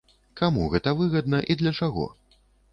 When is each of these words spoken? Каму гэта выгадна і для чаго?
Каму 0.39 0.63
гэта 0.71 0.95
выгадна 1.03 1.43
і 1.53 1.59
для 1.63 1.77
чаго? 1.81 2.11